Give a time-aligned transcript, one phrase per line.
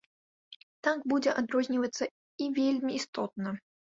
[0.85, 2.03] Так, будзе адрознівацца,
[2.47, 3.53] і вельмі істотна!!!!